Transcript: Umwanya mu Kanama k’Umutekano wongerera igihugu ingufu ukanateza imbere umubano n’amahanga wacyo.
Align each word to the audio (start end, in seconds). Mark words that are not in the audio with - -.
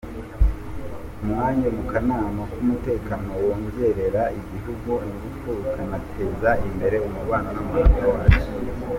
Umwanya 1.23 1.67
mu 1.77 1.83
Kanama 1.91 2.41
k’Umutekano 2.53 3.29
wongerera 3.43 4.21
igihugu 4.39 4.91
ingufu 5.09 5.47
ukanateza 5.65 6.49
imbere 6.67 6.97
umubano 7.07 7.49
n’amahanga 7.55 8.05
wacyo. 8.13 8.49